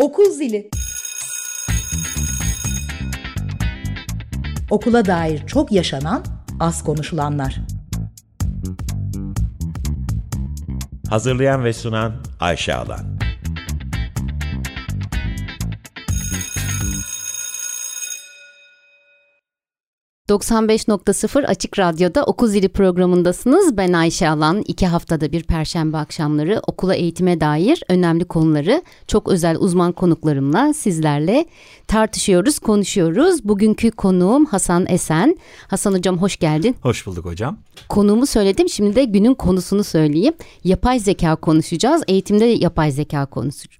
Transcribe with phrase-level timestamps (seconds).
[0.00, 0.70] Okul zili.
[4.70, 6.24] Okula dair çok yaşanan,
[6.60, 7.60] az konuşulanlar.
[11.08, 13.19] Hazırlayan ve sunan Ayşe Alan.
[20.30, 23.76] 95.0 Açık Radyo'da Okul Zili programındasınız.
[23.76, 24.62] Ben Ayşe Alan.
[24.66, 31.46] İki haftada bir perşembe akşamları okula eğitime dair önemli konuları çok özel uzman konuklarımla sizlerle
[31.86, 33.44] tartışıyoruz, konuşuyoruz.
[33.44, 35.36] Bugünkü konuğum Hasan Esen.
[35.68, 36.76] Hasan Hocam hoş geldin.
[36.82, 37.58] Hoş bulduk hocam.
[37.88, 38.68] Konuğumu söyledim.
[38.68, 40.34] Şimdi de günün konusunu söyleyeyim.
[40.64, 42.02] Yapay zeka konuşacağız.
[42.08, 43.28] Eğitimde yapay zeka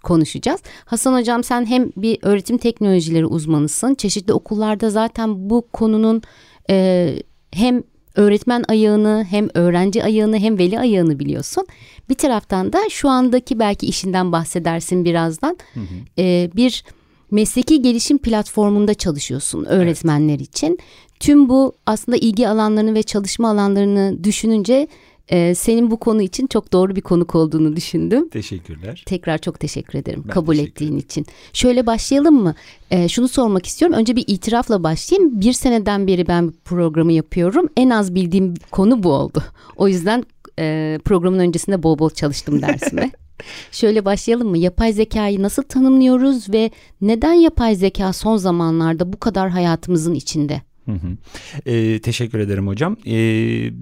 [0.02, 0.60] konuşacağız.
[0.84, 3.94] Hasan Hocam sen hem bir öğretim teknolojileri uzmanısın.
[3.94, 6.22] Çeşitli okullarda zaten bu konunun
[6.70, 7.16] e,
[7.52, 7.82] hem
[8.16, 11.66] öğretmen ayağını hem öğrenci ayağını hem veli ayağını biliyorsun.
[12.08, 15.56] Bir taraftan da şu andaki belki işinden bahsedersin birazdan.
[15.74, 15.84] Hı hı.
[16.18, 16.84] E, bir
[17.30, 20.48] mesleki gelişim platformunda çalışıyorsun öğretmenler evet.
[20.48, 20.78] için.
[21.20, 24.88] Tüm bu aslında ilgi alanlarını ve çalışma alanlarını düşününce
[25.30, 28.28] ee, senin bu konu için çok doğru bir konuk olduğunu düşündüm.
[28.28, 29.02] Teşekkürler.
[29.06, 31.26] Tekrar çok teşekkür ederim ben kabul teşekkür ettiğin için.
[31.52, 32.54] Şöyle başlayalım mı?
[32.90, 33.96] Ee, şunu sormak istiyorum.
[33.96, 35.40] Önce bir itirafla başlayayım.
[35.40, 37.68] Bir seneden beri ben programı yapıyorum.
[37.76, 39.44] En az bildiğim konu bu oldu.
[39.76, 40.24] O yüzden
[40.58, 43.10] e, programın öncesinde bol bol çalıştım dersime.
[43.72, 44.58] Şöyle başlayalım mı?
[44.58, 50.62] Yapay zekayı nasıl tanımlıyoruz ve neden yapay zeka son zamanlarda bu kadar hayatımızın içinde?
[50.92, 51.70] Hı hı.
[51.70, 52.96] E, teşekkür ederim hocam.
[53.06, 53.14] E,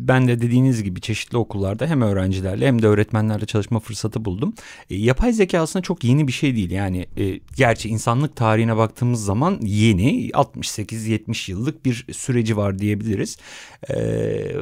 [0.08, 4.54] ben de dediğiniz gibi çeşitli okullarda hem öğrencilerle hem de öğretmenlerle çalışma fırsatı buldum.
[4.90, 6.70] E, yapay zeka aslında çok yeni bir şey değil.
[6.70, 13.36] Yani e, gerçi insanlık tarihine baktığımız zaman yeni 68-70 yıllık bir süreci var diyebiliriz.
[13.90, 13.96] E,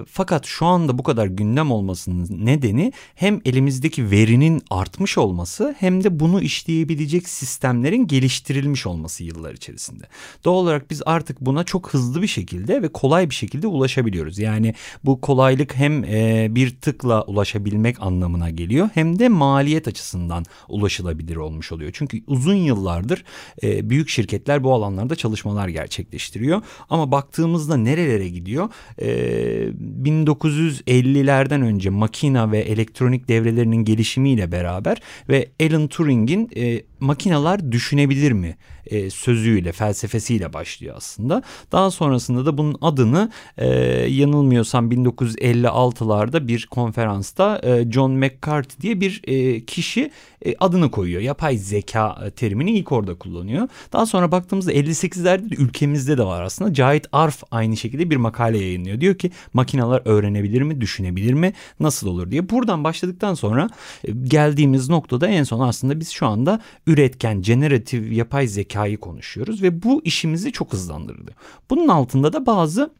[0.08, 6.20] fakat şu anda bu kadar gündem olmasının nedeni hem elimizdeki verinin artmış olması hem de
[6.20, 10.04] bunu işleyebilecek sistemlerin geliştirilmiş olması yıllar içerisinde.
[10.44, 14.38] Doğal olarak biz artık buna çok hızlı bir şekilde ve kolay bir şekilde ulaşabiliyoruz.
[14.38, 14.74] Yani
[15.04, 21.72] bu kolaylık hem e, bir tıkla ulaşabilmek anlamına geliyor hem de maliyet açısından ulaşılabilir olmuş
[21.72, 21.90] oluyor.
[21.94, 23.24] Çünkü uzun yıllardır
[23.62, 26.62] e, büyük şirketler bu alanlarda çalışmalar gerçekleştiriyor.
[26.90, 28.68] Ama baktığımızda nerelere gidiyor?
[28.98, 29.06] E,
[30.02, 38.56] 1950'lerden önce makina ve elektronik devrelerinin gelişimiyle beraber ve Alan Turing'in e, makineler düşünebilir mi
[38.86, 41.42] e, sözüyle felsefesiyle başlıyor aslında.
[41.72, 43.68] Daha sonrasında da bunun adını e,
[44.08, 50.10] yanılmıyorsam 1956'larda bir konferansta e, John McCarthy diye bir e, kişi
[50.46, 51.20] e, adını koyuyor.
[51.20, 53.68] Yapay zeka e, terimini ilk orada kullanıyor.
[53.92, 56.74] Daha sonra baktığımızda 58'lerde de ülkemizde de var aslında.
[56.74, 59.00] Cahit Arf aynı şekilde bir makale yayınlıyor.
[59.00, 62.48] Diyor ki makineler öğrenebilir mi, düşünebilir mi, nasıl olur diye.
[62.48, 63.68] Buradan başladıktan sonra
[64.04, 69.82] e, geldiğimiz noktada en son aslında biz şu anda üretken, generatif yapay zekayı konuşuyoruz ve
[69.82, 71.30] bu işimizi çok hızlandırdı.
[71.70, 72.90] Bunun altında da bazı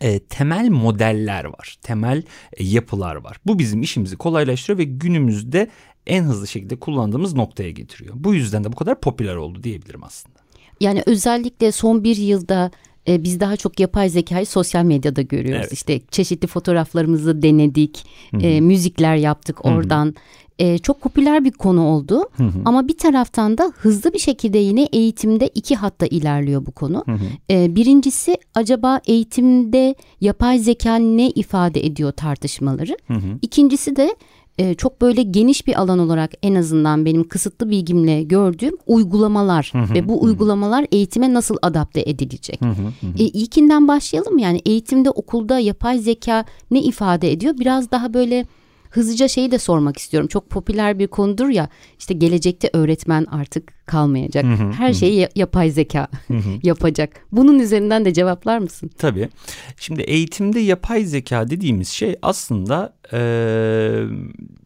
[0.00, 2.22] e, temel modeller var, temel
[2.52, 3.40] e, yapılar var.
[3.46, 5.68] Bu bizim işimizi kolaylaştırıyor ve günümüzde
[6.06, 8.14] en hızlı şekilde kullandığımız noktaya getiriyor.
[8.18, 10.38] Bu yüzden de bu kadar popüler oldu diyebilirim aslında.
[10.80, 12.70] Yani özellikle son bir yılda
[13.08, 15.60] e, biz daha çok yapay zekayı sosyal medyada görüyoruz.
[15.62, 15.72] Evet.
[15.72, 18.06] İşte çeşitli fotoğraflarımızı denedik,
[18.40, 20.06] e, müzikler yaptık oradan.
[20.06, 20.14] Hı hı
[20.60, 22.24] e, çok popüler bir konu oldu.
[22.36, 22.62] Hı hı.
[22.64, 27.02] Ama bir taraftan da hızlı bir şekilde yine eğitimde iki hatta ilerliyor bu konu.
[27.06, 27.24] Hı hı.
[27.50, 32.96] E, birincisi acaba eğitimde yapay zeka ne ifade ediyor tartışmaları.
[33.06, 33.38] Hı hı.
[33.42, 34.16] İkincisi de
[34.58, 39.78] e, çok böyle geniş bir alan olarak en azından benim kısıtlı bilgimle gördüğüm uygulamalar hı
[39.78, 40.18] hı, ve bu hı.
[40.18, 42.60] uygulamalar eğitime nasıl adapte edilecek?
[42.60, 43.06] Hı hı, hı.
[43.18, 47.54] E, ilkinden başlayalım yani eğitimde okulda yapay zeka ne ifade ediyor?
[47.58, 48.46] Biraz daha böyle
[48.90, 50.28] hızlıca şeyi de sormak istiyorum.
[50.28, 51.68] Çok popüler bir konudur ya
[51.98, 54.44] işte gelecekte öğretmen artık kalmayacak.
[54.44, 56.50] Hı hı, Her şeyi yapay zeka hı hı.
[56.62, 57.26] yapacak.
[57.32, 58.90] Bunun üzerinden de cevaplar mısın?
[58.98, 59.28] Tabii.
[59.76, 63.18] Şimdi eğitimde yapay zeka dediğimiz şey aslında e,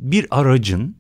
[0.00, 0.96] bir aracın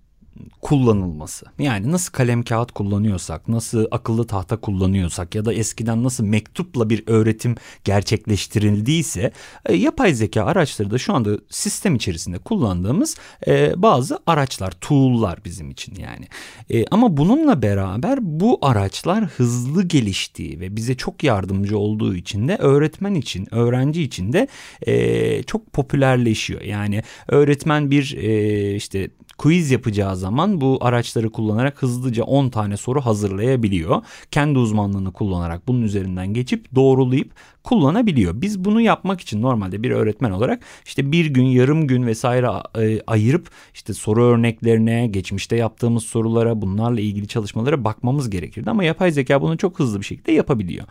[0.64, 1.46] kullanılması.
[1.58, 7.02] Yani nasıl kalem kağıt kullanıyorsak, nasıl akıllı tahta kullanıyorsak ya da eskiden nasıl mektupla bir
[7.06, 7.54] öğretim
[7.84, 9.32] gerçekleştirildiyse
[9.66, 13.16] e, yapay zeka araçları da şu anda sistem içerisinde kullandığımız
[13.46, 16.26] e, bazı araçlar, tool'lar bizim için yani.
[16.70, 22.56] E, ama bununla beraber bu araçlar hızlı geliştiği ve bize çok yardımcı olduğu için de
[22.56, 24.48] öğretmen için, öğrenci için de
[24.82, 26.60] e, çok popülerleşiyor.
[26.60, 33.00] Yani öğretmen bir e, işte quiz yapacağı zaman bu araçları kullanarak hızlıca 10 tane soru
[33.00, 34.02] hazırlayabiliyor.
[34.30, 37.30] Kendi uzmanlığını kullanarak bunun üzerinden geçip doğrulayıp
[37.64, 38.40] kullanabiliyor.
[38.40, 43.00] Biz bunu yapmak için normalde bir öğretmen olarak işte bir gün, yarım gün vesaire e,
[43.06, 48.70] ayırıp işte soru örneklerine, geçmişte yaptığımız sorulara, bunlarla ilgili çalışmalara bakmamız gerekirdi.
[48.70, 50.86] Ama yapay zeka bunu çok hızlı bir şekilde yapabiliyor.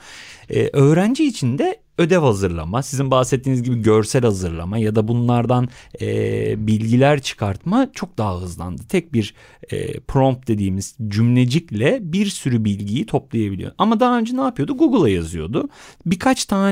[0.49, 5.69] Ee, öğrenci için de ödev hazırlama, sizin bahsettiğiniz gibi görsel hazırlama ya da bunlardan
[6.01, 8.81] e, bilgiler çıkartma çok daha hızlandı.
[8.89, 9.33] Tek bir
[9.71, 13.71] e, prompt dediğimiz cümlecikle bir sürü bilgiyi toplayabiliyor.
[13.77, 14.77] Ama daha önce ne yapıyordu?
[14.77, 15.69] Google'a yazıyordu.
[16.05, 16.62] Birkaç tane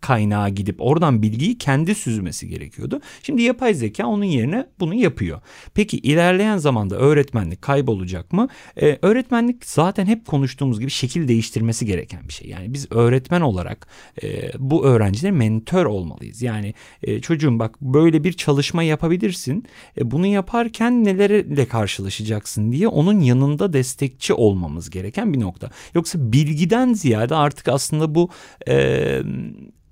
[0.00, 3.00] kaynağa gidip oradan bilgiyi kendi süzmesi gerekiyordu.
[3.22, 5.40] Şimdi yapay zeka onun yerine bunu yapıyor.
[5.74, 8.48] Peki ilerleyen zamanda öğretmenlik kaybolacak mı?
[8.82, 12.48] Ee, öğretmenlik zaten hep konuştuğumuz gibi şekil değiştirmesi gereken bir şey.
[12.48, 13.86] Yani biz öğretmen olarak
[14.22, 16.42] e, bu öğrencilere mentor olmalıyız.
[16.42, 19.64] Yani e, çocuğum bak böyle bir çalışma yapabilirsin.
[19.98, 25.70] E, bunu yaparken nelerle karşılaşacaksın diye onun yanında destekçi olmamız gereken bir nokta.
[25.94, 28.30] Yoksa bilgiden ziyade artık aslında bu
[28.68, 29.20] e,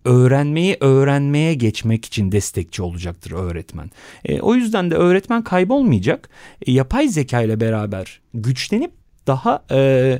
[0.05, 3.91] öğrenmeyi öğrenmeye geçmek için destekçi olacaktır öğretmen.
[4.25, 6.29] E, o yüzden de öğretmen kaybolmayacak.
[6.67, 8.91] E, yapay zeka ile beraber güçlenip
[9.27, 10.19] daha e,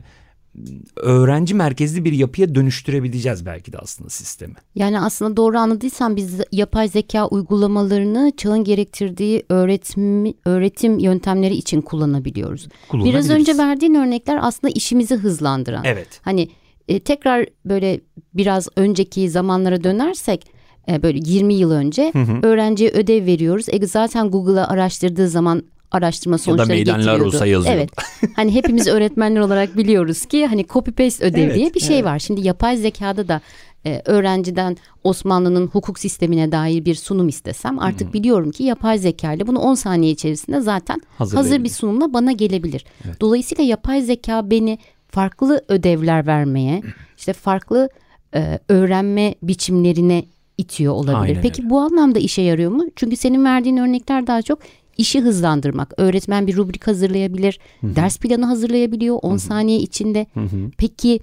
[0.97, 4.55] öğrenci merkezli bir yapıya dönüştürebileceğiz belki de aslında sistemi.
[4.75, 12.69] Yani aslında doğru anladıysam biz yapay zeka uygulamalarını çağın gerektirdiği öğretim, öğretim yöntemleri için kullanabiliyoruz.
[12.93, 15.85] Biraz önce verdiğin örnekler aslında işimizi hızlandıran.
[15.85, 16.21] Evet.
[16.23, 16.49] Hani
[16.89, 18.01] e, tekrar böyle
[18.35, 20.47] biraz önceki zamanlara dönersek
[20.89, 22.47] e, böyle 20 yıl önce hı hı.
[22.47, 23.67] öğrenciye ödev veriyoruz.
[23.69, 27.25] E, zaten Google'a araştırdığı zaman araştırma sonuçları ya da getiriyordu.
[27.25, 27.79] Rusa yazıyordu.
[27.79, 27.91] Evet.
[28.37, 32.05] hani hepimiz öğretmenler olarak biliyoruz ki hani copy paste ödev evet, diye bir şey evet.
[32.05, 32.19] var.
[32.19, 33.41] Şimdi yapay zekada da
[33.87, 38.13] e, öğrenciden Osmanlı'nın hukuk sistemine dair bir sunum istesem artık hmm.
[38.13, 42.85] biliyorum ki yapay zeka ile bunu 10 saniye içerisinde zaten hazır bir sunumla bana gelebilir.
[43.07, 43.21] Evet.
[43.21, 46.83] Dolayısıyla yapay zeka beni farklı ödevler vermeye,
[47.17, 47.89] işte farklı
[48.35, 50.25] e, öğrenme biçimlerine
[50.59, 51.21] itiyor olabilir.
[51.37, 51.71] Aynen Peki öyle.
[51.71, 52.85] bu anlamda işe yarıyor mu?
[52.97, 54.59] Çünkü senin verdiğin örnekler daha çok
[54.99, 55.95] işi hızlandırmak.
[55.97, 57.97] Öğretmen bir rubrik hazırlayabilir, Hı-hı.
[57.97, 60.27] ders planı hazırlayabiliyor 10 saniye içinde.
[60.35, 60.71] Hı-hı.
[60.79, 61.21] Peki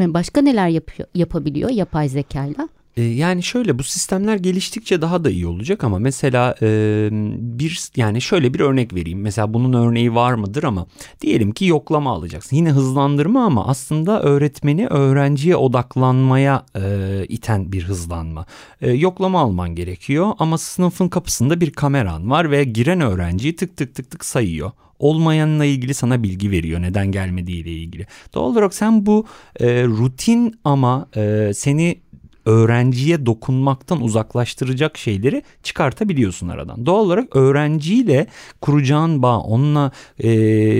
[0.00, 2.68] e, başka neler yapıyor, yapabiliyor yapay zekayla?
[2.96, 8.54] Ee, yani şöyle bu sistemler geliştikçe daha da iyi olacak ama mesela bir yani şöyle
[8.54, 9.20] bir örnek vereyim.
[9.20, 10.86] Mesela bunun örneği var mıdır ama
[11.20, 12.56] diyelim ki yoklama alacaksın.
[12.56, 16.66] Yine hızlandırma ama aslında öğretmeni öğrenciye odaklanmaya
[17.28, 18.46] iten bir hızlanma.
[18.80, 24.10] Yoklama alman gerekiyor ama sınıfın kapısında bir kameran var ve giren öğrenciyi tık tık tık
[24.10, 28.06] tık sayıyor olmayanla ilgili sana bilgi veriyor neden gelmediğiyle ilgili.
[28.34, 29.26] Doğal olarak sen bu
[29.60, 32.00] e, rutin ama e, seni
[32.46, 36.86] öğrenciye dokunmaktan uzaklaştıracak şeyleri çıkartabiliyorsun aradan.
[36.86, 38.26] Doğal olarak öğrenciyle
[38.60, 40.30] kuracağın bağ, onunla e,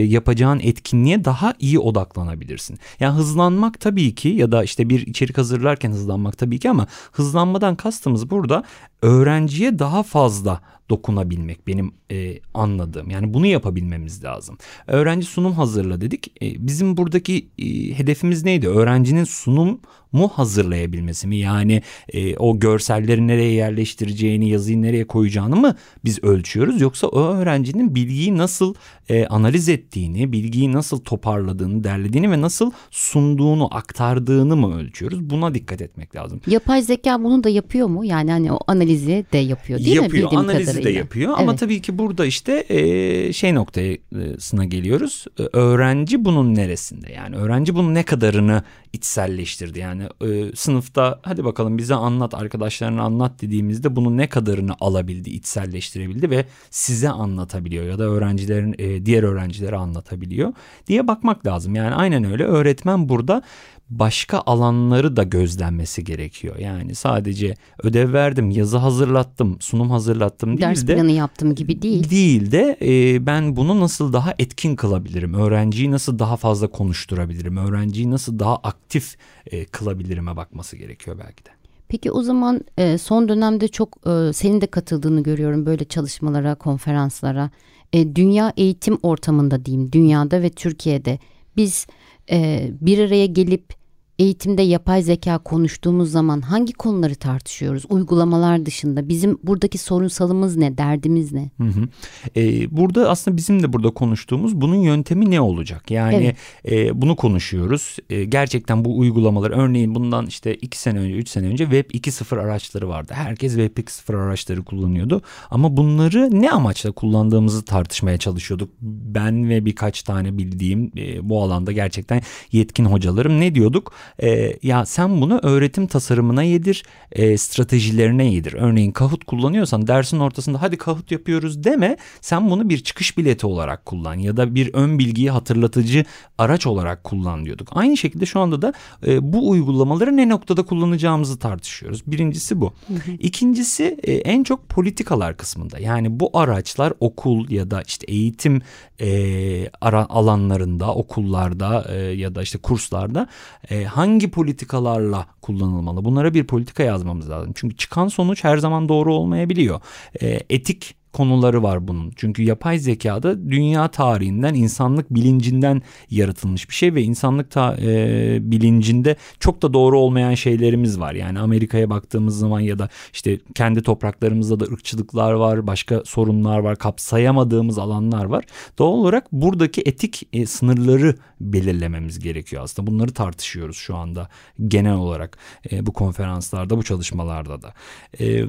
[0.06, 2.78] yapacağın etkinliğe daha iyi odaklanabilirsin.
[3.00, 7.74] Yani hızlanmak tabii ki ya da işte bir içerik hazırlarken hızlanmak tabii ki ama hızlanmadan
[7.74, 8.64] kastımız burada
[9.02, 10.60] öğrenciye daha fazla
[10.90, 13.10] dokunabilmek benim e, anladığım.
[13.10, 14.58] Yani bunu yapabilmemiz lazım.
[14.86, 16.42] Öğrenci sunum hazırla dedik.
[16.42, 17.64] E, bizim buradaki e,
[17.98, 18.68] hedefimiz neydi?
[18.68, 19.80] Öğrencinin sunum
[20.12, 21.36] mu hazırlayabilmesi mi?
[21.36, 25.74] Yani e, o görselleri nereye yerleştireceğini, yazıyı nereye koyacağını mı
[26.04, 26.80] biz ölçüyoruz?
[26.80, 28.74] Yoksa o öğrencinin bilgiyi nasıl
[29.08, 35.30] e, analiz ettiğini, bilgiyi nasıl toparladığını, derlediğini ve nasıl sunduğunu, aktardığını mı ölçüyoruz?
[35.30, 36.40] Buna dikkat etmek lazım.
[36.46, 38.04] Yapay zeka bunu da yapıyor mu?
[38.04, 40.34] Yani hani o analizi de yapıyor değil yapıyor, mi?
[40.34, 40.94] Yapıyor, analizi kadarıyla.
[40.94, 41.40] de yapıyor evet.
[41.40, 45.24] ama tabii ki burada işte e, şey noktasına geliyoruz.
[45.38, 47.12] E, öğrenci bunun neresinde?
[47.12, 49.78] Yani öğrenci bunun ne kadarını içselleştirdi?
[49.78, 56.30] Yani e, sınıfta hadi bakalım bize anlat, arkadaşlarına anlat dediğimizde bunu ne kadarını alabildi, içselleştirebildi
[56.30, 60.52] ve size anlatabiliyor ya da öğrencilerin e, diğer öğrencilere anlatabiliyor
[60.86, 61.74] diye bakmak lazım.
[61.74, 63.42] Yani aynen öyle öğretmen burada
[63.90, 66.56] başka alanları da gözlenmesi gerekiyor.
[66.56, 70.94] Yani sadece ödev verdim, yazı hazırlattım, sunum hazırlattım değil Ders de.
[70.94, 72.10] Planı yaptım gibi değil.
[72.10, 75.34] Değil de e, ben bunu nasıl daha etkin kılabilirim?
[75.34, 77.56] Öğrenciyi nasıl daha fazla konuşturabilirim?
[77.56, 81.50] Öğrenciyi nasıl daha aktif e, kılabilirim'e bakması gerekiyor belki de.
[81.88, 87.50] Peki o zaman e, son dönemde çok e, senin de katıldığını görüyorum böyle çalışmalara, konferanslara.
[87.92, 91.18] E, dünya eğitim ortamında diyeyim, dünyada ve Türkiye'de
[91.56, 91.86] biz
[92.30, 93.74] e, bir araya gelip
[94.18, 97.84] eğitimde yapay zeka konuştuğumuz zaman hangi konuları tartışıyoruz?
[97.88, 101.50] Uygulamalar dışında bizim buradaki sorunsalımız ne, derdimiz ne?
[101.60, 101.88] Hı hı.
[102.36, 105.90] Ee, burada aslında bizim de burada konuştuğumuz bunun yöntemi ne olacak?
[105.90, 106.88] Yani evet.
[106.88, 107.96] e, bunu konuşuyoruz.
[108.10, 112.40] E, gerçekten bu uygulamalar örneğin bundan işte iki sene önce, üç sene önce Web 2.0
[112.40, 113.12] araçları vardı.
[113.16, 115.22] Herkes Web 2.0 araçları kullanıyordu.
[115.50, 118.70] Ama bunları ne amaçla kullandığımızı tartışmaya çalışıyorduk.
[118.80, 123.92] Ben ve birkaç tane bildiğim e, bu alanda gerçekten yetkin hocalarım ne diyorduk?
[124.22, 126.82] E, ya sen bunu öğretim tasarımına yedir,
[127.12, 128.52] e, stratejilerine yedir.
[128.52, 131.96] Örneğin Kahoot kullanıyorsan dersin ortasında hadi Kahoot yapıyoruz deme.
[132.20, 136.04] Sen bunu bir çıkış bileti olarak kullan ya da bir ön bilgiyi hatırlatıcı
[136.38, 137.68] araç olarak kullan diyorduk.
[137.72, 138.72] Aynı şekilde şu anda da
[139.06, 142.02] e, bu uygulamaları ne noktada kullanacağımızı tartışıyoruz.
[142.06, 142.72] Birincisi bu.
[143.18, 145.78] İkincisi e, en çok politikalar kısmında.
[145.78, 148.62] Yani bu araçlar okul ya da işte eğitim
[149.00, 153.28] e, ara, alanlarında, okullarda e, ya da işte kurslarda
[153.70, 156.04] e, hangi politikalarla kullanılmalı?
[156.04, 157.52] Bunlara bir politika yazmamız lazım.
[157.54, 159.80] Çünkü çıkan sonuç her zaman doğru olmayabiliyor.
[160.22, 162.12] E, etik konuları var bunun.
[162.16, 169.16] Çünkü yapay zekada dünya tarihinden, insanlık bilincinden yaratılmış bir şey ve insanlık ta, e, bilincinde
[169.40, 171.14] çok da doğru olmayan şeylerimiz var.
[171.14, 176.76] Yani Amerika'ya baktığımız zaman ya da işte kendi topraklarımızda da ırkçılıklar var, başka sorunlar var,
[176.76, 178.44] kapsayamadığımız alanlar var.
[178.78, 182.86] Doğal olarak buradaki etik e, sınırları belirlememiz gerekiyor aslında.
[182.86, 184.28] Bunları tartışıyoruz şu anda
[184.68, 185.38] genel olarak
[185.72, 187.74] e, bu konferanslarda, bu çalışmalarda da.
[188.20, 188.44] E,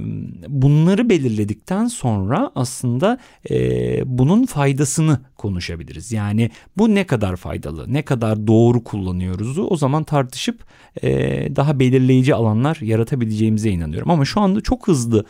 [0.48, 3.18] bunları belirledikten sonra aslında
[3.50, 3.58] e,
[4.06, 6.12] bunun faydasını konuşabiliriz.
[6.12, 10.66] Yani bu ne kadar faydalı, ne kadar doğru kullanıyoruzu o zaman tartışıp
[11.04, 11.10] e,
[11.56, 14.12] daha belirleyici alanlar yaratabileceğimize inanıyorum.
[14.12, 15.26] Ama şu anda çok hızlı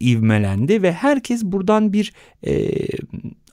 [0.00, 2.12] ivmelendi ve herkes buradan bir
[2.46, 2.70] e,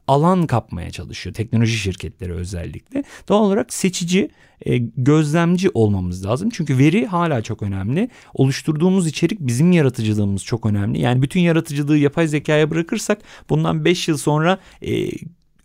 [0.08, 1.34] alan kapmaya çalışıyor.
[1.34, 3.04] Teknoloji şirketleri özellikle.
[3.30, 4.30] Doğal olarak seçici,
[4.66, 6.50] e, gözlemci olmamız lazım.
[6.50, 8.10] Çünkü veri hala çok önemli.
[8.34, 11.02] Oluşturduğumuz içerik bizim yaratıcılığımız çok önemli.
[11.02, 15.10] Yani bütün yaratıcılığı yapay zekaya bırakırsak bundan 5 yıl sonra e,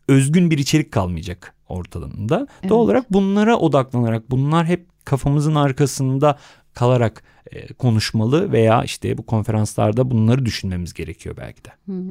[0.08, 2.46] özgün bir içerik kalmayacak ortalığında.
[2.60, 2.70] Evet.
[2.70, 6.38] Doğal olarak bunlara odaklanarak bunlar hep kafamızın arkasında
[6.74, 7.22] kalarak
[7.78, 11.68] konuşmalı veya işte bu konferanslarda bunları düşünmemiz gerekiyor belki de.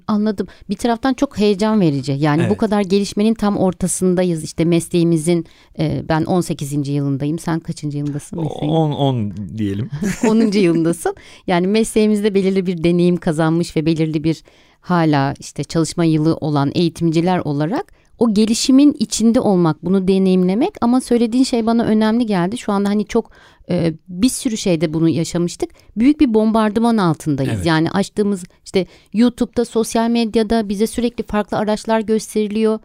[0.07, 0.47] anladım.
[0.69, 2.11] Bir taraftan çok heyecan verici.
[2.11, 2.51] Yani evet.
[2.51, 4.43] bu kadar gelişmenin tam ortasındayız.
[4.43, 5.45] İşte mesleğimizin
[5.79, 6.87] e, ben 18.
[6.87, 7.39] yılındayım.
[7.39, 8.37] Sen kaçıncı yılındasın?
[8.37, 9.89] 10 10 diyelim.
[10.27, 10.35] 10.
[10.51, 11.15] yılındasın.
[11.47, 14.43] Yani mesleğimizde belirli bir deneyim kazanmış ve belirli bir
[14.81, 21.43] hala işte çalışma yılı olan eğitimciler olarak o gelişimin içinde olmak, bunu deneyimlemek ama söylediğin
[21.43, 22.57] şey bana önemli geldi.
[22.57, 23.31] Şu anda hani çok
[23.69, 25.69] e, bir sürü şeyde bunu yaşamıştık.
[25.97, 27.53] Büyük bir bombardıman altındayız.
[27.55, 27.65] Evet.
[27.65, 32.79] Yani açtığımız işte YouTube'da, sosyal medyada bize sürekli farklı araçlar gösteriliyor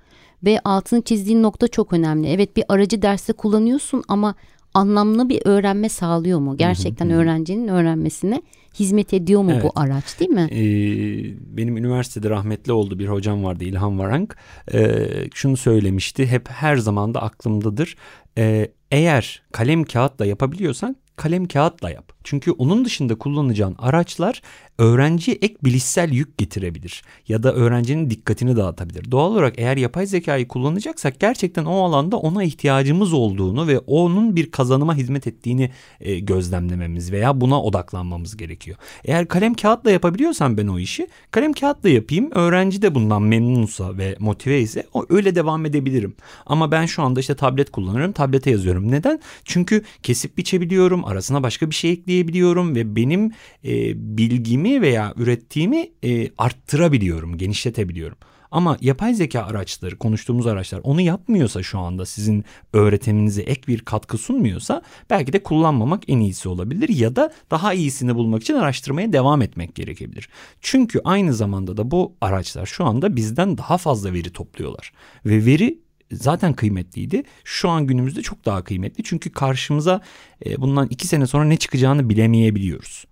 [0.44, 2.28] ve altını çizdiğin nokta çok önemli.
[2.28, 4.34] Evet bir aracı derste kullanıyorsun ama
[4.74, 6.56] anlamlı bir öğrenme sağlıyor mu?
[6.56, 8.42] Gerçekten öğrencinin öğrenmesine
[8.78, 9.64] hizmet ediyor mu evet.
[9.64, 10.48] bu araç değil mi?
[10.50, 14.36] Ee, benim üniversitede rahmetli oldu bir hocam vardı İlhan Varank.
[14.74, 17.96] Ee, şunu söylemişti hep her zaman da aklımdadır.
[18.38, 22.12] Ee, eğer kalem kağıtla yapabiliyorsan kalem kağıtla yap.
[22.24, 24.42] Çünkü onun dışında kullanacağın araçlar
[24.78, 29.10] öğrenciye ek bilişsel yük getirebilir ya da öğrencinin dikkatini dağıtabilir.
[29.10, 34.50] Doğal olarak eğer yapay zekayı kullanacaksak gerçekten o alanda ona ihtiyacımız olduğunu ve onun bir
[34.50, 38.76] kazanıma hizmet ettiğini e, gözlemlememiz veya buna odaklanmamız gerekiyor.
[39.04, 42.30] Eğer kalem kağıtla yapabiliyorsam ben o işi kalem kağıtla yapayım.
[42.32, 46.14] Öğrenci de bundan memnunsa ve motive ise o öyle devam edebilirim.
[46.46, 48.12] Ama ben şu anda işte tablet kullanıyorum.
[48.12, 48.90] Tablete yazıyorum.
[48.90, 49.20] Neden?
[49.44, 51.03] Çünkü kesip biçebiliyorum.
[51.04, 53.32] Arasına başka bir şey ekleyebiliyorum ve benim
[53.64, 58.16] e, bilgimi veya ürettiğimi e, arttırabiliyorum, genişletebiliyorum.
[58.54, 64.18] Ama yapay zeka araçları, konuştuğumuz araçlar onu yapmıyorsa şu anda sizin öğretiminize ek bir katkı
[64.18, 69.42] sunmuyorsa belki de kullanmamak en iyisi olabilir ya da daha iyisini bulmak için araştırmaya devam
[69.42, 70.28] etmek gerekebilir.
[70.60, 74.92] Çünkü aynı zamanda da bu araçlar şu anda bizden daha fazla veri topluyorlar
[75.26, 77.22] ve veri zaten kıymetliydi.
[77.44, 79.04] Şu an günümüzde çok daha kıymetli.
[79.04, 80.00] Çünkü karşımıza
[80.46, 83.04] e, bundan iki sene sonra ne çıkacağını bilemeyebiliyoruz.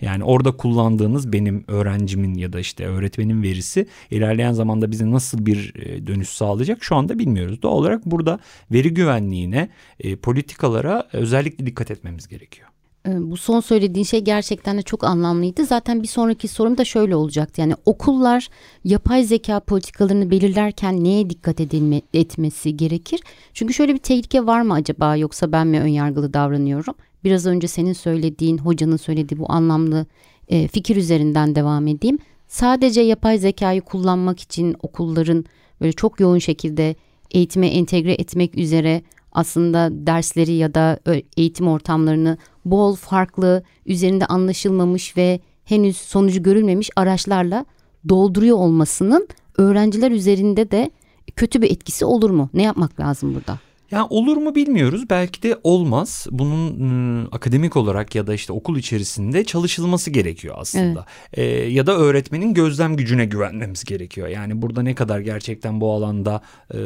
[0.00, 5.74] Yani orada kullandığınız benim öğrencimin ya da işte öğretmenin verisi ilerleyen zamanda bize nasıl bir
[5.74, 7.62] e, dönüş sağlayacak şu anda bilmiyoruz.
[7.62, 8.38] Doğal olarak burada
[8.72, 9.68] veri güvenliğine,
[10.00, 12.68] e, politikalara özellikle dikkat etmemiz gerekiyor.
[13.06, 15.64] E, bu son söylediğin şey gerçekten de çok anlamlıydı.
[15.64, 17.60] Zaten bir sonraki sorum da şöyle olacaktı.
[17.60, 18.48] Yani okullar
[18.84, 23.20] yapay zeka politikalarını belirlerken neye dikkat edilme, etmesi gerekir?
[23.54, 26.94] Çünkü şöyle bir tehlike var mı acaba yoksa ben mi önyargılı davranıyorum?
[27.26, 30.06] biraz önce senin söylediğin, hocanın söylediği bu anlamlı
[30.48, 32.18] e, fikir üzerinden devam edeyim.
[32.48, 35.44] Sadece yapay zekayı kullanmak için okulların
[35.80, 36.96] böyle çok yoğun şekilde
[37.30, 40.98] eğitime entegre etmek üzere aslında dersleri ya da
[41.36, 42.38] eğitim ortamlarını
[42.70, 47.64] bol farklı, üzerinde anlaşılmamış ve henüz sonucu görülmemiş araçlarla
[48.08, 50.90] dolduruyor olmasının öğrenciler üzerinde de
[51.36, 52.50] kötü bir etkisi olur mu?
[52.54, 53.58] Ne yapmak lazım burada?
[53.90, 55.10] Yani olur mu bilmiyoruz.
[55.10, 56.26] Belki de olmaz.
[56.30, 61.06] Bunun ıı, akademik olarak ya da işte okul içerisinde çalışılması gerekiyor aslında.
[61.34, 61.66] Evet.
[61.66, 64.28] E, ya da öğretmenin gözlem gücüne güvenmemiz gerekiyor.
[64.28, 66.40] Yani burada ne kadar gerçekten bu alanda
[66.74, 66.78] e,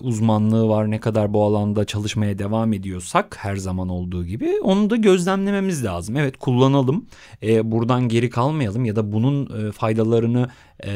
[0.00, 4.96] uzmanlığı var, ne kadar bu alanda çalışmaya devam ediyorsak her zaman olduğu gibi onu da
[4.96, 6.16] gözlemlememiz lazım.
[6.16, 7.06] Evet kullanalım.
[7.42, 10.48] E, buradan geri kalmayalım ya da bunun e, faydalarını
[10.84, 10.90] e,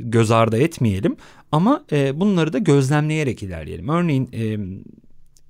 [0.00, 1.16] göz ardı etmeyelim.
[1.52, 3.88] Ama e, bunları da gözlemleyerek ilerleyelim.
[3.88, 4.58] Örneğin e,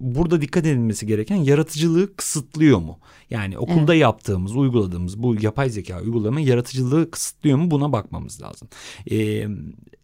[0.00, 2.99] burada dikkat edilmesi gereken yaratıcılığı kısıtlıyor mu?
[3.30, 4.02] Yani okulda evet.
[4.02, 7.71] yaptığımız, uyguladığımız bu yapay zeka uygulama yaratıcılığı kısıtlıyor mu?
[7.71, 8.68] Buna bakmamız lazım.
[9.11, 9.47] E,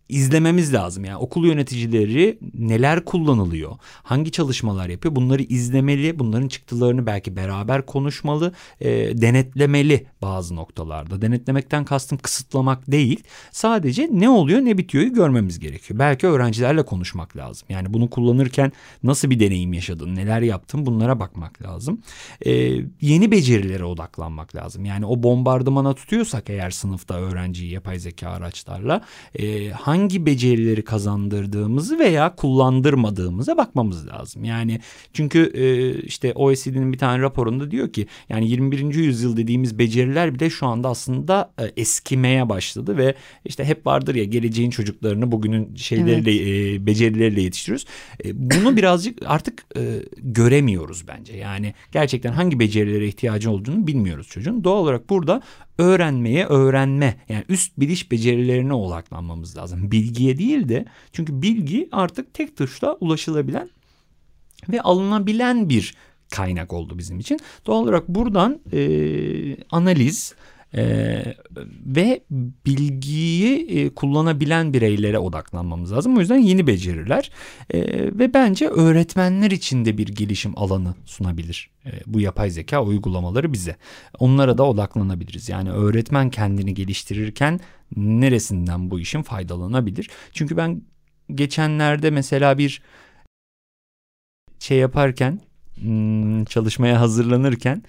[0.09, 1.05] izlememiz lazım.
[1.05, 8.53] Yani okul yöneticileri neler kullanılıyor, hangi çalışmalar yapıyor bunları izlemeli, bunların çıktılarını belki beraber konuşmalı,
[8.81, 8.89] e,
[9.21, 11.23] denetlemeli bazı noktalarda.
[11.23, 15.99] Denetlemekten kastım kısıtlamak değil, sadece ne oluyor ne bitiyoryu görmemiz gerekiyor.
[15.99, 17.69] Belki öğrencilerle konuşmak lazım.
[17.71, 18.73] Yani bunu kullanırken
[19.03, 22.01] nasıl bir deneyim yaşadın, neler yaptın bunlara bakmak lazım.
[22.47, 22.53] E,
[23.01, 24.85] yeni becerilere odaklanmak lazım.
[24.85, 29.01] Yani o bombardımana tutuyorsak eğer sınıfta öğrenciyi yapay zeka araçlarla
[29.35, 34.45] e, hangi hangi becerileri kazandırdığımızı veya kullandırmadığımıza bakmamız lazım.
[34.45, 34.81] Yani
[35.13, 38.95] çünkü e, işte OECD'nin bir tane raporunda diyor ki yani 21.
[38.95, 43.15] yüzyıl dediğimiz beceriler bile şu anda aslında e, eskimeye başladı ve
[43.45, 46.83] işte hep vardır ya geleceğin çocuklarını bugünün şeyleriyle evet.
[46.83, 47.87] e, becerileriyle yetiştiriyoruz.
[48.25, 51.37] E, bunu birazcık artık e, göremiyoruz bence.
[51.37, 54.65] Yani gerçekten hangi becerilere ihtiyacı olduğunu bilmiyoruz çocuğun.
[54.65, 55.43] Doğal olarak burada
[55.79, 59.91] öğrenmeye öğrenme yani üst biliş becerilerine odaklanmamız lazım.
[59.91, 63.71] Bilgiye değil de çünkü bilgi artık tek tuşla ulaşılabilen
[64.69, 65.95] ve alınabilen bir
[66.31, 67.41] kaynak oldu bizim için.
[67.67, 68.81] Doğal olarak buradan e,
[69.71, 70.35] analiz,
[70.75, 71.35] ee,
[71.87, 72.25] ve
[72.67, 76.17] bilgiyi e, kullanabilen bireylere odaklanmamız lazım.
[76.17, 77.31] O yüzden yeni beceriler
[77.71, 77.81] e,
[78.19, 83.77] ve bence öğretmenler için de bir gelişim alanı sunabilir e, bu yapay zeka uygulamaları bize.
[84.19, 85.49] Onlara da odaklanabiliriz.
[85.49, 87.61] Yani öğretmen kendini geliştirirken
[87.97, 90.11] neresinden bu işin faydalanabilir?
[90.33, 90.83] Çünkü ben
[91.35, 92.83] geçenlerde mesela bir
[94.59, 95.41] şey yaparken
[95.81, 97.83] hmm, çalışmaya hazırlanırken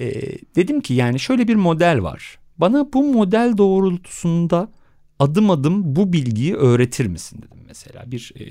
[0.00, 0.12] e,
[0.56, 2.38] dedim ki yani şöyle bir model var.
[2.58, 4.68] Bana bu model doğrultusunda
[5.18, 8.10] adım adım bu bilgiyi öğretir misin dedim mesela.
[8.10, 8.44] Bir e,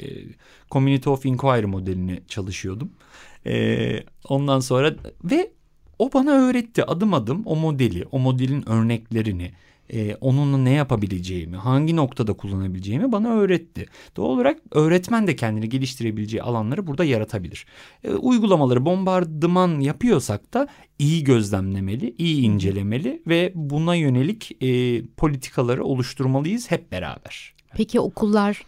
[0.71, 2.91] Community of Inquiry modelini çalışıyordum.
[3.45, 5.51] E, ondan sonra ve
[5.99, 9.51] o bana öğretti adım adım o modeli, o modelin örneklerini,
[9.93, 13.85] e, onunla ne yapabileceğimi, hangi noktada kullanabileceğimi bana öğretti.
[14.15, 17.65] Doğal olarak öğretmen de kendini geliştirebileceği alanları burada yaratabilir.
[18.03, 20.67] E, uygulamaları bombardıman yapıyorsak da
[20.99, 27.53] iyi gözlemlemeli, iyi incelemeli ve buna yönelik e, politikaları oluşturmalıyız hep beraber.
[27.75, 28.65] Peki okullar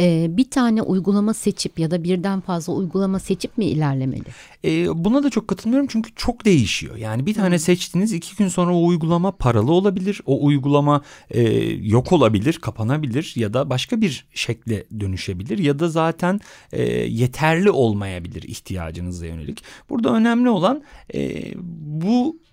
[0.00, 4.24] e, bir tane uygulama seçip ya da birden fazla uygulama seçip mi ilerlemeli?
[4.64, 6.96] E, buna da çok katılmıyorum çünkü çok değişiyor.
[6.96, 7.58] Yani bir tane hmm.
[7.58, 10.20] seçtiniz iki gün sonra o uygulama paralı olabilir.
[10.26, 15.58] O uygulama e, yok olabilir, kapanabilir ya da başka bir şekle dönüşebilir.
[15.58, 16.40] Ya da zaten
[16.72, 19.62] e, yeterli olmayabilir ihtiyacınıza yönelik.
[19.90, 20.82] Burada önemli olan
[21.14, 22.45] e, bu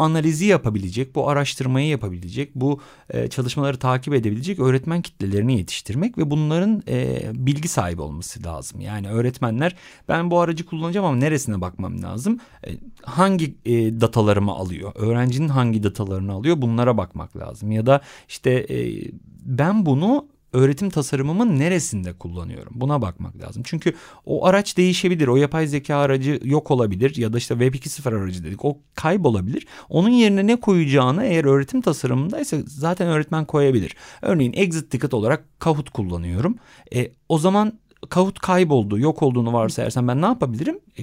[0.00, 6.82] analizi yapabilecek, bu araştırmayı yapabilecek, bu e, çalışmaları takip edebilecek öğretmen kitlelerini yetiştirmek ve bunların
[6.88, 8.80] e, bilgi sahibi olması lazım.
[8.80, 9.76] Yani öğretmenler
[10.08, 12.38] ben bu aracı kullanacağım ama neresine bakmam lazım?
[12.66, 12.70] E,
[13.02, 14.92] hangi e, datalarımı alıyor?
[14.94, 16.62] Öğrencinin hangi datalarını alıyor?
[16.62, 17.72] Bunlara bakmak lazım.
[17.72, 19.10] Ya da işte e,
[19.44, 22.72] ben bunu öğretim tasarımımın neresinde kullanıyorum?
[22.76, 23.62] Buna bakmak lazım.
[23.66, 25.28] Çünkü o araç değişebilir.
[25.28, 28.64] O yapay zeka aracı yok olabilir ya da işte Web 2.0 aracı dedik.
[28.64, 29.66] O kaybolabilir.
[29.88, 33.96] Onun yerine ne koyacağını eğer öğretim tasarımındaysa zaten öğretmen koyabilir.
[34.22, 36.56] Örneğin exit ticket olarak Kahoot kullanıyorum.
[36.94, 37.72] E, o zaman
[38.08, 40.80] Kahoot kayboldu, yok olduğunu varsayarsam ben ne yapabilirim?
[40.98, 41.02] E,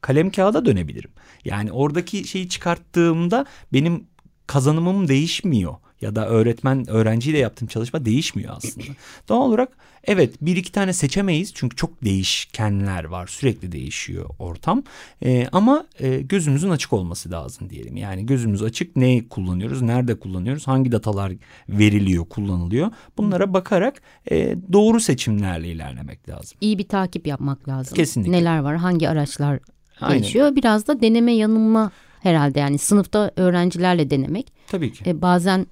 [0.00, 1.10] kalem kağıda dönebilirim.
[1.44, 4.06] Yani oradaki şeyi çıkarttığımda benim
[4.46, 8.86] kazanımım değişmiyor ya da öğretmen öğrenciyle yaptığım çalışma değişmiyor aslında.
[9.28, 9.68] Doğal olarak
[10.04, 14.82] evet bir iki tane seçemeyiz çünkü çok değişkenler var sürekli değişiyor ortam
[15.24, 17.96] ee, ama e, gözümüzün açık olması lazım diyelim.
[17.96, 21.32] Yani gözümüz açık ne kullanıyoruz nerede kullanıyoruz hangi datalar
[21.68, 26.58] veriliyor kullanılıyor bunlara bakarak e, doğru seçimlerle ilerlemek lazım.
[26.60, 27.96] İyi bir takip yapmak lazım.
[27.96, 28.32] Kesinlikle.
[28.32, 29.58] Neler var hangi araçlar
[30.00, 30.56] Aynen.
[30.56, 34.52] Biraz da deneme yanılma herhalde yani sınıfta öğrencilerle denemek.
[34.66, 35.10] Tabii ki.
[35.10, 35.66] E, bazen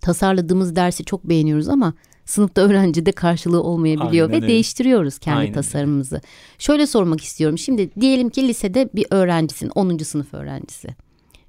[0.00, 4.48] tasarladığımız dersi çok beğeniyoruz ama sınıfta öğrencide karşılığı olmayabiliyor Aynen ve öyle.
[4.52, 5.54] değiştiriyoruz kendi Aynen öyle.
[5.54, 6.20] tasarımımızı.
[6.58, 7.58] Şöyle sormak istiyorum.
[7.58, 9.98] Şimdi diyelim ki lisede bir öğrencisin, 10.
[9.98, 10.88] sınıf öğrencisi.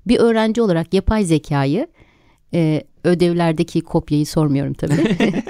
[0.08, 1.88] Bir öğrenci olarak yapay zekayı
[2.54, 5.16] e, ödevlerdeki kopyayı sormuyorum tabii.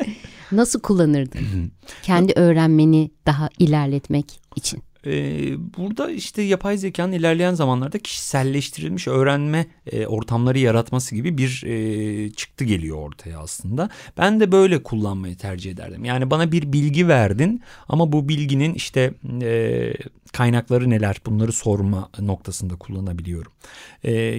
[0.51, 1.71] Nasıl kullanırdın?
[2.03, 4.81] kendi öğrenmeni daha ilerletmek için.
[5.05, 12.29] Ee, burada işte yapay zekanın ilerleyen zamanlarda kişiselleştirilmiş öğrenme e, ortamları yaratması gibi bir e,
[12.29, 13.89] çıktı geliyor ortaya aslında.
[14.17, 16.05] Ben de böyle kullanmayı tercih ederdim.
[16.05, 19.93] Yani bana bir bilgi verdin ama bu bilginin işte e,
[20.33, 23.51] kaynakları neler bunları sorma noktasında kullanabiliyorum.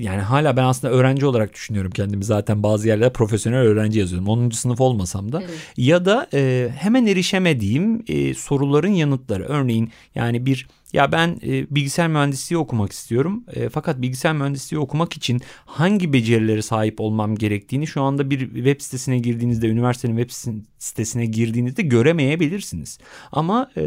[0.01, 2.25] Yani hala ben aslında öğrenci olarak düşünüyorum kendimi.
[2.25, 4.29] Zaten bazı yerlerde profesyonel öğrenci yazıyorum.
[4.29, 4.51] 10.
[4.51, 5.43] sınıf olmasam da.
[5.77, 6.29] Ya da
[6.77, 9.45] hemen erişemediğim soruların yanıtları.
[9.45, 13.45] Örneğin yani bir ir ya ben e, bilgisayar mühendisliği okumak istiyorum.
[13.53, 18.81] E, fakat bilgisayar mühendisliği okumak için hangi becerilere sahip olmam gerektiğini şu anda bir web
[18.81, 22.99] sitesine girdiğinizde, üniversitenin web sitesine girdiğinizde göremeyebilirsiniz.
[23.33, 23.85] Ama e,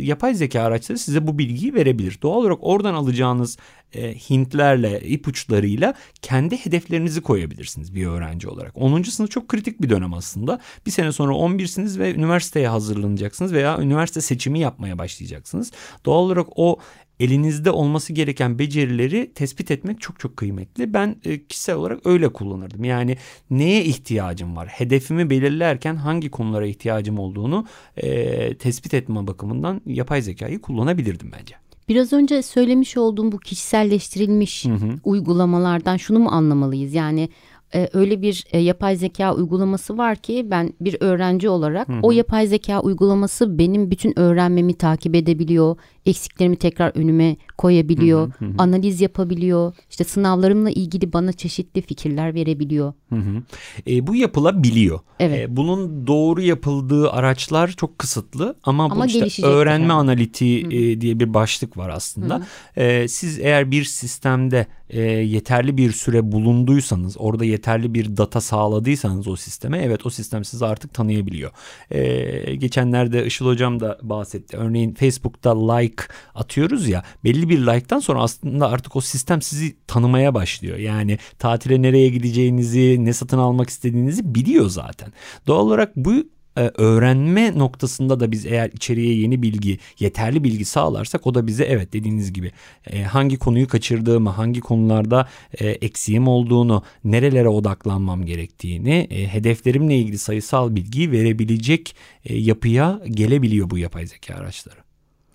[0.00, 2.18] yapay zeka araçları size bu bilgiyi verebilir.
[2.22, 3.58] Doğal olarak oradan alacağınız
[3.92, 8.72] e, hintlerle, ipuçlarıyla kendi hedeflerinizi koyabilirsiniz bir öğrenci olarak.
[8.74, 9.02] 10.
[9.02, 10.60] sınıf çok kritik bir dönem aslında.
[10.86, 15.72] Bir sene sonra 11'siniz ve üniversiteye hazırlanacaksınız veya üniversite seçimi yapmaya başlayacaksınız.
[16.04, 16.78] Doğal olarak o
[17.20, 20.94] elinizde olması gereken becerileri tespit etmek çok çok kıymetli.
[20.94, 22.84] Ben e, kişisel olarak öyle kullanırdım.
[22.84, 23.16] Yani
[23.50, 24.68] neye ihtiyacım var?
[24.68, 31.54] Hedefimi belirlerken hangi konulara ihtiyacım olduğunu e, tespit etme bakımından yapay zekayı kullanabilirdim bence.
[31.88, 34.94] Biraz önce söylemiş olduğum bu kişiselleştirilmiş Hı hı.
[35.04, 36.94] uygulamalardan şunu mu anlamalıyız?
[36.94, 37.28] Yani
[37.74, 42.46] e, öyle bir e, yapay zeka uygulaması var ki ben bir öğrenci olarak o yapay
[42.46, 45.76] zeka uygulaması benim bütün öğrenmemi takip edebiliyor.
[46.06, 48.32] Eksiklerimi tekrar önüme koyabiliyor.
[48.58, 49.74] Analiz yapabiliyor.
[49.90, 52.92] İşte sınavlarımla ilgili bana çeşitli fikirler verebiliyor.
[53.08, 53.42] Hı hı.
[53.90, 55.00] E, bu yapılabiliyor.
[55.20, 55.38] Evet.
[55.38, 59.92] E, bunun doğru yapıldığı araçlar çok kısıtlı ama, Ama bu işte öğrenme yani.
[59.92, 62.46] analitiği e, diye bir başlık var aslında.
[62.76, 67.57] E, siz eğer bir sistemde e, yeterli bir süre bulunduysanız, orada yeterli
[67.94, 71.50] bir data sağladıysanız o sisteme, evet o sistem sizi artık tanıyabiliyor.
[71.90, 74.56] E, geçenlerde Işıl Hocam da bahsetti.
[74.56, 80.34] Örneğin Facebook'ta like atıyoruz ya, belli bir like'tan sonra aslında artık o sistem sizi tanımaya
[80.34, 80.78] başlıyor.
[80.78, 85.12] Yani tatile nereye gideceğinizi, ne satın almak istediğinizi biliyor zaten.
[85.46, 86.24] Doğal olarak bu
[86.58, 91.64] e, öğrenme noktasında da biz eğer içeriye yeni bilgi, yeterli bilgi sağlarsak o da bize
[91.64, 92.52] evet dediğiniz gibi
[92.86, 95.28] e, hangi konuyu kaçırdığımı, hangi konularda
[95.60, 103.70] e, eksiğim olduğunu, nerelere odaklanmam gerektiğini, e, hedeflerimle ilgili sayısal bilgiyi verebilecek e, yapıya gelebiliyor
[103.70, 104.88] bu yapay zeka araçları.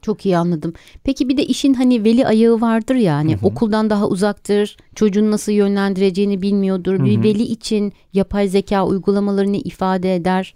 [0.03, 0.73] Çok iyi anladım.
[1.03, 4.77] Peki bir de işin hani veli ayağı vardır ya hani okuldan daha uzaktır.
[4.95, 7.05] Çocuğun nasıl yönlendireceğini bilmiyordur.
[7.05, 10.53] Bir veli için yapay zeka uygulamalarını ifade eder.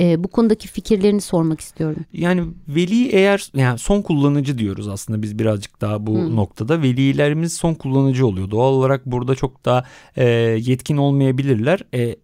[0.00, 2.04] Ee, bu konudaki fikirlerini sormak istiyorum.
[2.12, 7.74] Yani veli eğer yani son kullanıcı diyoruz aslında biz birazcık daha bu noktada velilerimiz son
[7.74, 8.50] kullanıcı oluyor.
[8.50, 9.84] Doğal olarak burada çok daha
[10.16, 10.24] e,
[10.64, 11.80] yetkin olmayabilirler.
[11.94, 12.16] E,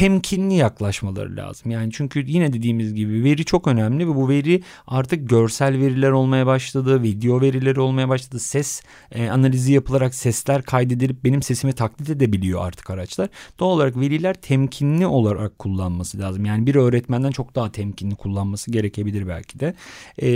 [0.00, 1.70] temkinli yaklaşmaları lazım.
[1.70, 6.46] Yani çünkü yine dediğimiz gibi veri çok önemli ve bu veri artık görsel veriler olmaya
[6.46, 8.38] başladı, video verileri olmaya başladı.
[8.38, 8.82] Ses
[9.12, 13.28] e, analizi yapılarak sesler kaydedilip benim sesimi taklit edebiliyor artık araçlar.
[13.58, 16.44] Doğal olarak veriler temkinli olarak kullanması lazım.
[16.44, 19.74] Yani bir öğretmenden çok daha temkinli kullanması gerekebilir belki de.
[20.18, 20.28] E,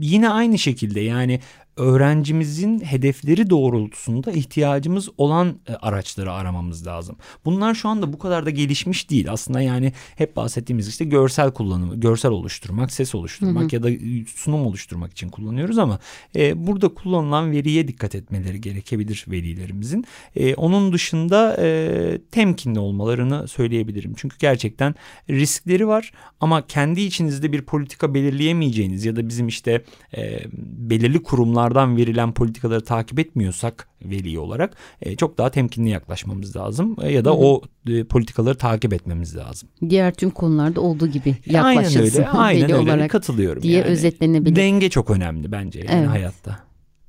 [0.00, 1.40] yine aynı şekilde yani
[1.76, 7.16] öğrencimizin hedefleri doğrultusunda ihtiyacımız olan e, araçları aramamız lazım.
[7.44, 9.32] Bunlar şu anda bu kadar da gelişmiş değil.
[9.32, 13.88] Aslında yani hep bahsettiğimiz işte görsel kullanımı, görsel oluşturmak, ses oluşturmak ya da
[14.26, 15.98] sunum oluşturmak için kullanıyoruz ama
[16.36, 20.04] e, burada kullanılan veriye dikkat etmeleri gerekebilir velilerimizin.
[20.36, 24.14] E, onun dışında e, temkinli olmalarını söyleyebilirim.
[24.16, 24.94] Çünkü gerçekten
[25.30, 29.84] riskleri var ama kendi içinizde bir politika belirleyemeyeceğiniz ya da bizim işte
[30.16, 30.40] e,
[30.78, 31.22] belirli
[31.62, 37.24] kurumlardan verilen politikaları takip etmiyorsak veli olarak e, çok daha temkinli yaklaşmamız lazım e, ya
[37.24, 39.68] da o e, politikaları takip etmemiz lazım.
[39.88, 43.62] Diğer tüm konularda olduğu gibi Aynen yaklaşılsın öyle, aynen öyle olarak katılıyorum.
[43.62, 43.86] diye yani.
[43.86, 44.56] özetlenebilir.
[44.56, 46.08] Denge çok önemli bence yani Evet.
[46.08, 46.58] hayatta.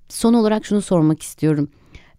[0.09, 1.69] Son olarak şunu sormak istiyorum.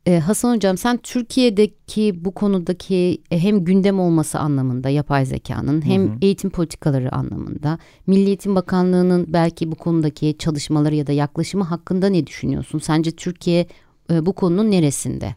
[0.07, 6.19] Ee, Hasan Hocam sen Türkiye'deki bu konudaki e, hem gündem olması anlamında yapay zekanın hem
[6.23, 12.27] eğitim politikaları anlamında Milli Eğitim Bakanlığı'nın belki bu konudaki çalışmaları ya da yaklaşımı hakkında ne
[12.27, 12.79] düşünüyorsun?
[12.79, 13.67] Sence Türkiye
[14.11, 15.35] e, bu konunun neresinde?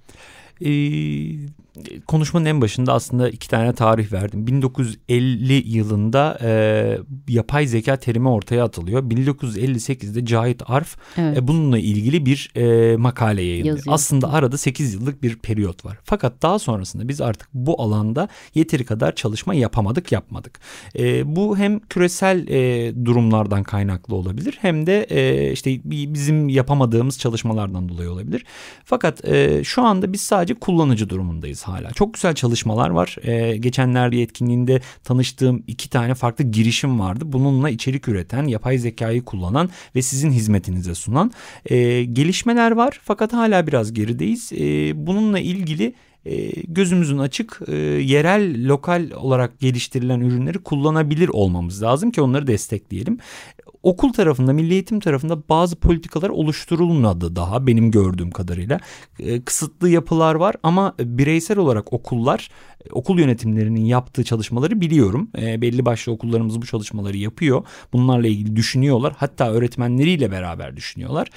[0.61, 0.69] Ee,
[2.07, 4.47] konuşmanın en başında aslında iki tane tarih verdim.
[4.47, 9.03] 1950 yılında e, yapay zeka terimi ortaya atılıyor.
[9.03, 11.37] 1958'de Cahit Arf evet.
[11.37, 13.77] e, bununla ilgili bir e, makale yayınlıyor.
[13.77, 13.93] Yazıyor.
[13.93, 15.97] Aslında arada 8 yıllık bir periyot var.
[16.03, 20.59] Fakat daha sonrasında biz artık bu alanda yeteri kadar çalışma yapamadık, yapmadık.
[20.99, 27.89] E, bu hem küresel e, durumlardan kaynaklı olabilir hem de e, işte bizim yapamadığımız çalışmalardan
[27.89, 28.45] dolayı olabilir.
[28.85, 31.91] Fakat e, şu anda biz sadece kullanıcı durumundayız hala.
[31.91, 33.15] Çok güzel çalışmalar var.
[33.21, 37.23] E, geçenlerde etkinliğinde tanıştığım iki tane farklı girişim vardı.
[37.27, 41.31] Bununla içerik üreten, yapay zekayı kullanan ve sizin hizmetinize sunan
[41.65, 42.99] e, gelişmeler var.
[43.03, 44.51] Fakat hala biraz gerideyiz.
[44.53, 45.93] E, bununla ilgili
[46.67, 53.17] gözümüzün açık e, yerel lokal olarak geliştirilen ürünleri kullanabilir olmamız lazım ki onları destekleyelim
[53.83, 58.79] okul tarafında, milli eğitim tarafında bazı politikalar oluşturulmadı daha benim gördüğüm kadarıyla.
[59.19, 62.49] E, kısıtlı yapılar var ama bireysel olarak okullar,
[62.91, 65.29] okul yönetimlerinin yaptığı çalışmaları biliyorum.
[65.37, 67.63] E, belli başlı okullarımız bu çalışmaları yapıyor.
[67.93, 69.13] Bunlarla ilgili düşünüyorlar.
[69.17, 71.27] Hatta öğretmenleriyle beraber düşünüyorlar.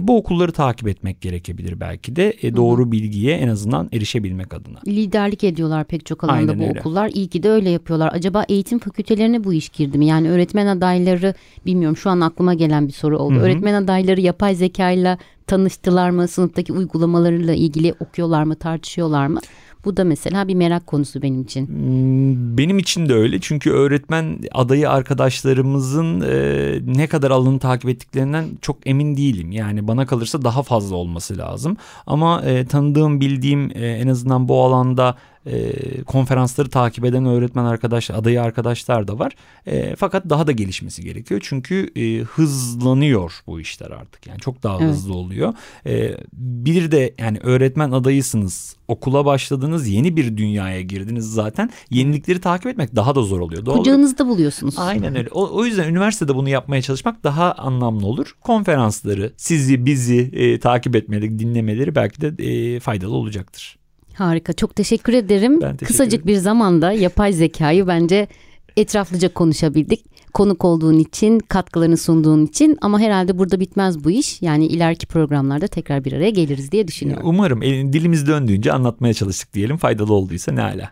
[0.00, 4.78] Bu okulları takip etmek gerekebilir belki de doğru bilgiye en azından erişebilmek adına.
[4.86, 6.80] Liderlik ediyorlar pek çok alanda Aynen bu öyle.
[6.80, 7.10] okullar.
[7.14, 8.10] İyi ki de öyle yapıyorlar.
[8.12, 10.06] Acaba eğitim fakültelerine bu iş girdi mi?
[10.06, 11.34] Yani öğretmen adayları
[11.66, 13.34] bilmiyorum şu an aklıma gelen bir soru oldu.
[13.34, 13.42] Hı hı.
[13.42, 16.28] Öğretmen adayları yapay zekayla tanıştılar mı?
[16.28, 19.40] Sınıftaki uygulamalarıyla ilgili okuyorlar mı, tartışıyorlar mı?
[19.84, 21.66] Bu da mesela bir merak konusu benim için.
[21.66, 28.44] Hmm, benim için de öyle çünkü öğretmen adayı arkadaşlarımızın e, ne kadar alanı takip ettiklerinden
[28.62, 29.52] çok emin değilim.
[29.52, 31.76] Yani bana kalırsa daha fazla olması lazım.
[32.06, 35.16] Ama e, tanıdığım, bildiğim e, en azından bu alanda
[35.48, 39.32] e, konferansları takip eden öğretmen arkadaş, adayı arkadaşlar da var.
[39.66, 41.40] E, fakat daha da gelişmesi gerekiyor.
[41.44, 44.26] Çünkü e, hızlanıyor bu işler artık.
[44.26, 44.90] Yani çok daha evet.
[44.90, 45.54] hızlı oluyor.
[45.86, 48.76] E, bir de yani öğretmen adayısınız.
[48.88, 49.88] Okula başladınız.
[49.88, 51.70] Yeni bir dünyaya girdiniz zaten.
[51.90, 53.66] Yenilikleri takip etmek daha da zor oluyor.
[53.66, 54.74] Doğal Kucağınızda buluyorsunuz.
[54.78, 55.28] Aynen öyle.
[55.32, 58.36] O, o yüzden üniversitede bunu yapmaya çalışmak daha anlamlı olur.
[58.40, 63.77] Konferansları, sizi, bizi e, takip etmeleri, dinlemeleri belki de e, faydalı olacaktır.
[64.20, 64.52] Harika.
[64.52, 65.60] Çok teşekkür ederim.
[65.60, 66.26] Ben teşekkür Kısacık ederim.
[66.26, 68.28] bir zamanda yapay zekayı bence
[68.76, 70.04] etraflıca konuşabildik.
[70.34, 74.42] Konuk olduğun için, katkılarını sunduğun için ama herhalde burada bitmez bu iş.
[74.42, 77.28] Yani ileriki programlarda tekrar bir araya geliriz diye düşünüyorum.
[77.28, 79.76] Umarım dilimiz döndüğünce anlatmaya çalıştık diyelim.
[79.76, 80.90] Faydalı olduysa ne ala.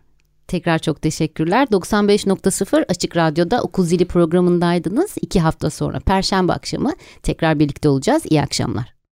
[0.49, 1.67] Tekrar çok teşekkürler.
[1.67, 5.15] 95.0 Açık Radyo'da Okul Zili programındaydınız.
[5.23, 8.23] İki hafta sonra Perşembe akşamı tekrar birlikte olacağız.
[8.31, 8.96] İyi akşamlar.